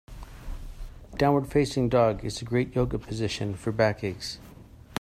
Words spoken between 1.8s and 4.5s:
dog is a great Yoga position for back aches.